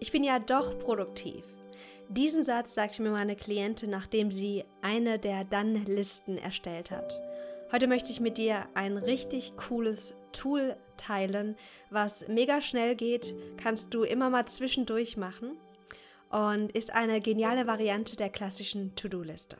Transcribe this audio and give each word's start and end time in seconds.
Ich 0.00 0.12
bin 0.12 0.22
ja 0.22 0.38
doch 0.38 0.78
produktiv. 0.78 1.44
Diesen 2.08 2.44
Satz 2.44 2.74
sagte 2.74 3.02
mir 3.02 3.10
meine 3.10 3.34
Klientin, 3.34 3.90
nachdem 3.90 4.30
sie 4.30 4.64
eine 4.80 5.18
der 5.18 5.44
Dann-Listen 5.44 6.38
erstellt 6.38 6.92
hat. 6.92 7.20
Heute 7.72 7.88
möchte 7.88 8.12
ich 8.12 8.20
mit 8.20 8.38
dir 8.38 8.68
ein 8.74 8.96
richtig 8.96 9.56
cooles 9.56 10.14
Tool 10.32 10.76
teilen, 10.96 11.56
was 11.90 12.28
mega 12.28 12.60
schnell 12.60 12.94
geht, 12.94 13.34
kannst 13.56 13.92
du 13.92 14.04
immer 14.04 14.30
mal 14.30 14.46
zwischendurch 14.46 15.16
machen 15.16 15.58
und 16.30 16.70
ist 16.72 16.94
eine 16.94 17.20
geniale 17.20 17.66
Variante 17.66 18.16
der 18.16 18.30
klassischen 18.30 18.94
To-Do-Liste. 18.94 19.56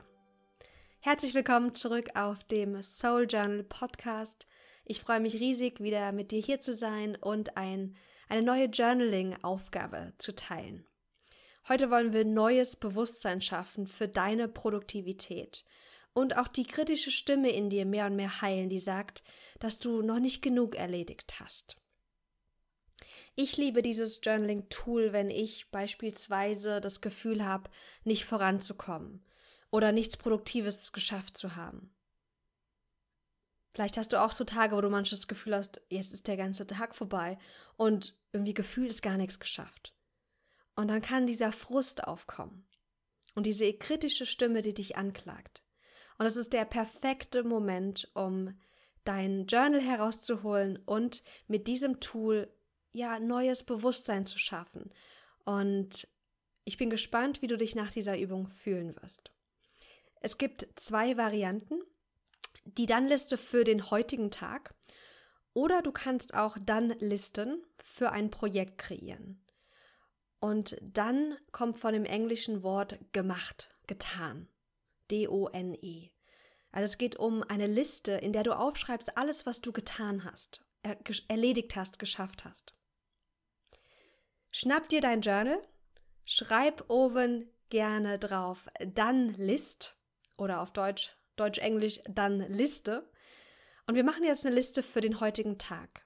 Herzlich 1.00 1.34
willkommen 1.34 1.74
zurück 1.74 2.10
auf 2.14 2.44
dem 2.44 2.80
Soul 2.82 3.26
Journal 3.28 3.64
Podcast. 3.64 4.46
Ich 4.84 5.00
freue 5.00 5.20
mich 5.20 5.34
riesig, 5.34 5.80
wieder 5.80 6.12
mit 6.12 6.30
dir 6.30 6.40
hier 6.40 6.60
zu 6.60 6.74
sein 6.74 7.16
und 7.16 7.56
ein, 7.56 7.96
eine 8.28 8.42
neue 8.42 8.66
Journaling-Aufgabe 8.66 10.12
zu 10.18 10.34
teilen. 10.34 10.86
Heute 11.68 11.90
wollen 11.90 12.12
wir 12.12 12.24
neues 12.24 12.76
Bewusstsein 12.76 13.42
schaffen 13.42 13.86
für 13.86 14.08
deine 14.08 14.48
Produktivität 14.48 15.64
und 16.14 16.36
auch 16.36 16.48
die 16.48 16.64
kritische 16.64 17.10
Stimme 17.10 17.50
in 17.50 17.70
dir 17.70 17.84
mehr 17.84 18.06
und 18.06 18.16
mehr 18.16 18.40
heilen, 18.40 18.68
die 18.68 18.80
sagt, 18.80 19.22
dass 19.58 19.78
du 19.78 20.02
noch 20.02 20.18
nicht 20.18 20.42
genug 20.42 20.74
erledigt 20.74 21.40
hast. 21.40 21.76
Ich 23.36 23.56
liebe 23.56 23.82
dieses 23.82 24.20
Journaling-Tool, 24.22 25.12
wenn 25.12 25.30
ich 25.30 25.70
beispielsweise 25.70 26.80
das 26.80 27.00
Gefühl 27.00 27.44
habe, 27.44 27.70
nicht 28.02 28.24
voranzukommen 28.24 29.24
oder 29.70 29.92
nichts 29.92 30.16
Produktives 30.16 30.92
geschafft 30.92 31.36
zu 31.36 31.54
haben. 31.54 31.94
Vielleicht 33.78 33.96
hast 33.96 34.12
du 34.12 34.20
auch 34.20 34.32
so 34.32 34.42
Tage, 34.42 34.74
wo 34.74 34.80
du 34.80 34.90
manches 34.90 35.20
das 35.20 35.28
Gefühl 35.28 35.54
hast, 35.54 35.80
jetzt 35.88 36.12
ist 36.12 36.26
der 36.26 36.36
ganze 36.36 36.66
Tag 36.66 36.96
vorbei 36.96 37.38
und 37.76 38.16
irgendwie 38.32 38.52
gefühlt 38.52 38.90
ist 38.90 39.02
gar 39.02 39.16
nichts 39.16 39.38
geschafft. 39.38 39.94
Und 40.74 40.88
dann 40.88 41.00
kann 41.00 41.28
dieser 41.28 41.52
Frust 41.52 42.02
aufkommen 42.02 42.66
und 43.36 43.46
diese 43.46 43.72
kritische 43.72 44.26
Stimme, 44.26 44.62
die 44.62 44.74
dich 44.74 44.96
anklagt. 44.96 45.62
Und 46.18 46.26
es 46.26 46.34
ist 46.34 46.54
der 46.54 46.64
perfekte 46.64 47.44
Moment, 47.44 48.10
um 48.14 48.58
dein 49.04 49.46
Journal 49.46 49.80
herauszuholen 49.80 50.80
und 50.84 51.22
mit 51.46 51.68
diesem 51.68 52.00
Tool 52.00 52.52
ja 52.90 53.20
neues 53.20 53.62
Bewusstsein 53.62 54.26
zu 54.26 54.40
schaffen. 54.40 54.90
Und 55.44 56.08
ich 56.64 56.78
bin 56.78 56.90
gespannt, 56.90 57.42
wie 57.42 57.46
du 57.46 57.56
dich 57.56 57.76
nach 57.76 57.92
dieser 57.92 58.18
Übung 58.18 58.48
fühlen 58.48 58.96
wirst. 59.00 59.30
Es 60.20 60.36
gibt 60.36 60.66
zwei 60.74 61.16
Varianten 61.16 61.78
die 62.76 62.86
Dann-Liste 62.86 63.36
für 63.36 63.64
den 63.64 63.90
heutigen 63.90 64.30
Tag 64.30 64.74
oder 65.54 65.82
du 65.82 65.92
kannst 65.92 66.34
auch 66.34 66.56
Dann-Listen 66.60 67.64
für 67.78 68.12
ein 68.12 68.30
Projekt 68.30 68.78
kreieren. 68.78 69.44
Und 70.40 70.76
dann 70.80 71.36
kommt 71.50 71.78
von 71.78 71.92
dem 71.92 72.04
englischen 72.04 72.62
Wort 72.62 72.98
gemacht, 73.12 73.68
getan. 73.86 74.48
D-O-N-E. 75.10 76.10
Also 76.70 76.84
es 76.84 76.98
geht 76.98 77.16
um 77.16 77.42
eine 77.42 77.66
Liste, 77.66 78.12
in 78.12 78.32
der 78.32 78.42
du 78.42 78.56
aufschreibst 78.56 79.16
alles, 79.16 79.46
was 79.46 79.60
du 79.60 79.72
getan 79.72 80.24
hast, 80.24 80.64
er 80.82 80.98
erledigt 81.28 81.74
hast, 81.76 81.98
geschafft 81.98 82.44
hast. 82.44 82.74
Schnapp 84.50 84.88
dir 84.88 85.00
dein 85.00 85.22
Journal, 85.22 85.60
schreib 86.24 86.88
oben 86.88 87.50
gerne 87.70 88.18
drauf 88.18 88.68
dann 88.94 89.34
List 89.34 89.96
oder 90.36 90.60
auf 90.60 90.72
Deutsch 90.72 91.16
Deutsch-Englisch 91.38 92.00
dann 92.08 92.40
Liste. 92.52 93.08
Und 93.86 93.94
wir 93.94 94.04
machen 94.04 94.24
jetzt 94.24 94.44
eine 94.44 94.54
Liste 94.54 94.82
für 94.82 95.00
den 95.00 95.20
heutigen 95.20 95.58
Tag. 95.58 96.04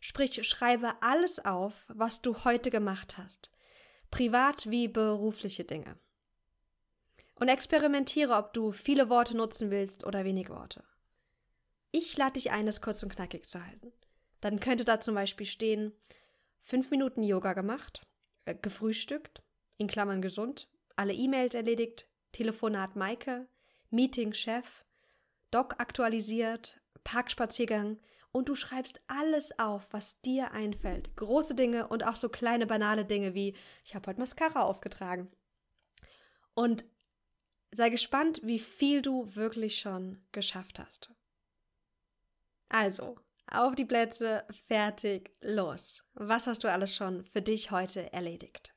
Sprich, 0.00 0.46
schreibe 0.46 1.02
alles 1.02 1.44
auf, 1.44 1.84
was 1.88 2.22
du 2.22 2.44
heute 2.44 2.70
gemacht 2.70 3.18
hast. 3.18 3.50
Privat 4.10 4.70
wie 4.70 4.88
berufliche 4.88 5.64
Dinge. 5.64 5.96
Und 7.34 7.48
experimentiere, 7.48 8.34
ob 8.34 8.52
du 8.52 8.72
viele 8.72 9.08
Worte 9.08 9.36
nutzen 9.36 9.70
willst 9.70 10.04
oder 10.04 10.24
wenig 10.24 10.48
Worte. 10.48 10.82
Ich 11.90 12.16
lade 12.16 12.34
dich 12.34 12.50
ein, 12.50 12.68
es 12.68 12.80
kurz 12.80 13.02
und 13.02 13.14
knackig 13.14 13.46
zu 13.46 13.64
halten. 13.64 13.92
Dann 14.40 14.60
könnte 14.60 14.84
da 14.84 15.00
zum 15.00 15.14
Beispiel 15.14 15.46
stehen, 15.46 15.92
fünf 16.60 16.90
Minuten 16.90 17.22
Yoga 17.22 17.54
gemacht, 17.54 18.06
äh, 18.44 18.54
gefrühstückt, 18.54 19.42
in 19.78 19.88
Klammern 19.88 20.22
gesund, 20.22 20.68
alle 20.96 21.14
E-Mails 21.14 21.54
erledigt, 21.54 22.08
Telefonat 22.32 22.96
Maike, 22.96 23.48
Meeting 23.90 24.32
Chef, 24.32 24.84
Doc 25.50 25.76
aktualisiert, 25.78 26.80
Parkspaziergang 27.04 27.98
und 28.32 28.48
du 28.48 28.54
schreibst 28.54 29.00
alles 29.06 29.58
auf, 29.58 29.92
was 29.92 30.20
dir 30.20 30.52
einfällt. 30.52 31.16
Große 31.16 31.54
Dinge 31.54 31.88
und 31.88 32.04
auch 32.04 32.16
so 32.16 32.28
kleine 32.28 32.66
banale 32.66 33.04
Dinge 33.04 33.34
wie 33.34 33.56
ich 33.84 33.94
habe 33.94 34.08
heute 34.08 34.20
Mascara 34.20 34.62
aufgetragen. 34.62 35.30
Und 36.54 36.84
sei 37.70 37.88
gespannt, 37.88 38.40
wie 38.42 38.58
viel 38.58 39.02
du 39.02 39.34
wirklich 39.34 39.78
schon 39.78 40.22
geschafft 40.32 40.78
hast. 40.78 41.10
Also, 42.68 43.18
auf 43.50 43.74
die 43.74 43.86
Plätze, 43.86 44.44
fertig, 44.66 45.34
los. 45.40 46.04
Was 46.14 46.46
hast 46.46 46.64
du 46.64 46.70
alles 46.70 46.94
schon 46.94 47.24
für 47.24 47.40
dich 47.40 47.70
heute 47.70 48.12
erledigt? 48.12 48.74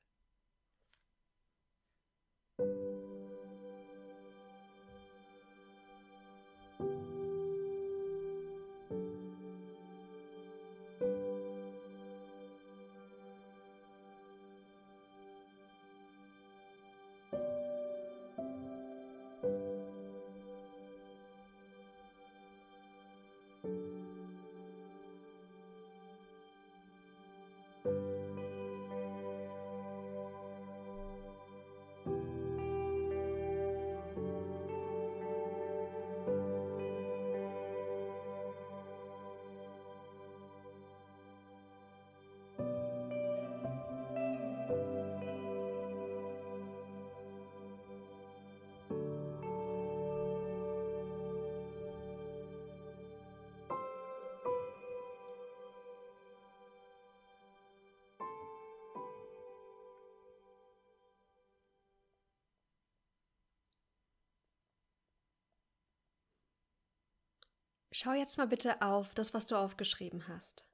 Schau 67.91 68.13
jetzt 68.13 68.37
mal 68.37 68.47
bitte 68.47 68.81
auf 68.81 69.13
das, 69.13 69.33
was 69.33 69.47
du 69.47 69.55
aufgeschrieben 69.55 70.27
hast. 70.27 70.65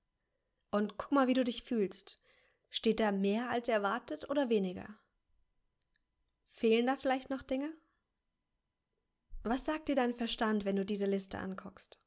Und 0.69 0.97
guck 0.97 1.11
mal, 1.11 1.27
wie 1.27 1.33
du 1.33 1.43
dich 1.43 1.63
fühlst. 1.63 2.19
Steht 2.69 2.99
da 2.99 3.11
mehr 3.11 3.49
als 3.49 3.69
erwartet 3.69 4.29
oder 4.29 4.49
weniger? 4.49 4.99
Fehlen 6.51 6.85
da 6.85 6.95
vielleicht 6.95 7.29
noch 7.29 7.41
Dinge? 7.41 7.73
Was 9.43 9.65
sagt 9.65 9.87
dir 9.87 9.95
dein 9.95 10.13
Verstand, 10.13 10.65
wenn 10.65 10.75
du 10.75 10.85
diese 10.85 11.05
Liste 11.05 11.39
anguckst? 11.39 11.99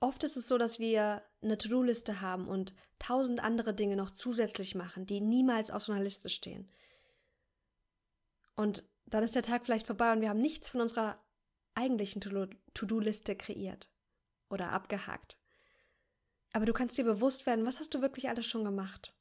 Oft 0.00 0.24
ist 0.24 0.36
es 0.36 0.48
so, 0.48 0.58
dass 0.58 0.78
wir 0.78 1.22
eine 1.42 1.58
To-Do-Liste 1.58 2.20
haben 2.20 2.48
und 2.48 2.74
tausend 2.98 3.40
andere 3.40 3.74
Dinge 3.74 3.96
noch 3.96 4.10
zusätzlich 4.10 4.74
machen, 4.74 5.06
die 5.06 5.20
niemals 5.20 5.70
auf 5.70 5.82
so 5.82 5.92
einer 5.92 6.02
Liste 6.02 6.28
stehen. 6.30 6.70
Und 8.56 8.82
dann 9.04 9.22
ist 9.22 9.34
der 9.34 9.42
Tag 9.42 9.64
vielleicht 9.64 9.86
vorbei 9.86 10.12
und 10.12 10.22
wir 10.22 10.30
haben 10.30 10.40
nichts 10.40 10.70
von 10.70 10.80
unserer 10.80 11.22
eigentlichen 11.80 12.20
To-Do-Liste 12.74 13.34
kreiert 13.34 13.90
oder 14.50 14.70
abgehakt. 14.70 15.38
Aber 16.52 16.66
du 16.66 16.72
kannst 16.72 16.98
dir 16.98 17.04
bewusst 17.04 17.46
werden, 17.46 17.64
was 17.64 17.80
hast 17.80 17.94
du 17.94 18.02
wirklich 18.02 18.28
alles 18.28 18.46
schon 18.46 18.64
gemacht? 18.64 19.14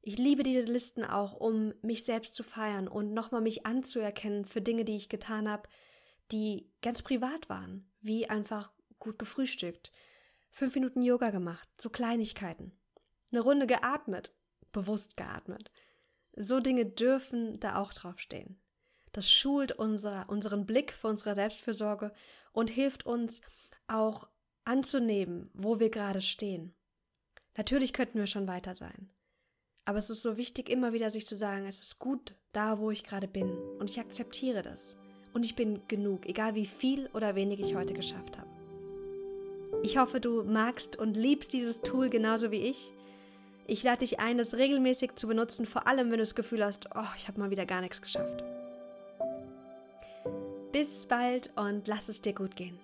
Ich 0.00 0.16
liebe 0.16 0.42
diese 0.42 0.60
Listen 0.60 1.04
auch, 1.04 1.34
um 1.34 1.74
mich 1.82 2.04
selbst 2.04 2.34
zu 2.34 2.42
feiern 2.42 2.88
und 2.88 3.12
nochmal 3.12 3.40
mich 3.40 3.66
anzuerkennen 3.66 4.44
für 4.44 4.62
Dinge, 4.62 4.84
die 4.84 4.96
ich 4.96 5.08
getan 5.08 5.48
habe, 5.48 5.68
die 6.30 6.70
ganz 6.82 7.02
privat 7.02 7.48
waren, 7.48 7.90
wie 8.00 8.28
einfach 8.28 8.72
gut 8.98 9.18
gefrühstückt, 9.18 9.92
fünf 10.50 10.74
Minuten 10.74 11.02
Yoga 11.02 11.30
gemacht, 11.30 11.68
so 11.80 11.90
Kleinigkeiten, 11.90 12.78
eine 13.32 13.40
Runde 13.40 13.66
geatmet, 13.66 14.32
bewusst 14.72 15.16
geatmet. 15.16 15.70
So 16.36 16.60
Dinge 16.60 16.86
dürfen 16.86 17.58
da 17.60 17.76
auch 17.76 17.92
draufstehen. 17.92 18.60
Das 19.18 19.28
schult 19.28 19.72
unser, 19.72 20.26
unseren 20.28 20.64
Blick 20.64 20.92
für 20.92 21.08
unsere 21.08 21.34
Selbstfürsorge 21.34 22.12
und 22.52 22.70
hilft 22.70 23.04
uns 23.04 23.40
auch 23.88 24.28
anzunehmen, 24.64 25.50
wo 25.54 25.80
wir 25.80 25.90
gerade 25.90 26.20
stehen. 26.20 26.72
Natürlich 27.56 27.92
könnten 27.92 28.20
wir 28.20 28.28
schon 28.28 28.46
weiter 28.46 28.74
sein. 28.74 29.10
Aber 29.86 29.98
es 29.98 30.08
ist 30.08 30.22
so 30.22 30.36
wichtig, 30.36 30.68
immer 30.68 30.92
wieder 30.92 31.10
sich 31.10 31.26
zu 31.26 31.34
sagen, 31.34 31.66
es 31.66 31.80
ist 31.80 31.98
gut 31.98 32.36
da, 32.52 32.78
wo 32.78 32.92
ich 32.92 33.02
gerade 33.02 33.26
bin. 33.26 33.50
Und 33.80 33.90
ich 33.90 33.98
akzeptiere 33.98 34.62
das. 34.62 34.96
Und 35.34 35.44
ich 35.44 35.56
bin 35.56 35.82
genug, 35.88 36.24
egal 36.26 36.54
wie 36.54 36.66
viel 36.66 37.08
oder 37.12 37.34
wenig 37.34 37.58
ich 37.58 37.74
heute 37.74 37.94
geschafft 37.94 38.38
habe. 38.38 38.48
Ich 39.82 39.98
hoffe, 39.98 40.20
du 40.20 40.44
magst 40.44 40.94
und 40.94 41.16
liebst 41.16 41.52
dieses 41.52 41.80
Tool 41.80 42.08
genauso 42.08 42.52
wie 42.52 42.62
ich. 42.62 42.92
Ich 43.66 43.82
lade 43.82 43.98
dich 43.98 44.20
ein, 44.20 44.38
es 44.38 44.54
regelmäßig 44.54 45.16
zu 45.16 45.26
benutzen, 45.26 45.66
vor 45.66 45.88
allem 45.88 46.12
wenn 46.12 46.18
du 46.18 46.22
das 46.22 46.36
Gefühl 46.36 46.64
hast, 46.64 46.88
oh, 46.94 47.14
ich 47.16 47.26
habe 47.26 47.40
mal 47.40 47.50
wieder 47.50 47.66
gar 47.66 47.80
nichts 47.80 48.00
geschafft. 48.00 48.44
Bis 50.78 51.06
bald 51.06 51.50
und 51.56 51.88
lass 51.88 52.08
es 52.08 52.20
dir 52.20 52.32
gut 52.32 52.54
gehen. 52.54 52.78